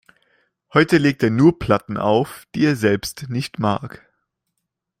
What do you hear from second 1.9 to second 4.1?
auf, die er selbst nicht mag.